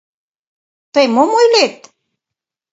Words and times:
Тый 0.93 1.05
мом 1.15 1.29
ойлет? 1.39 1.77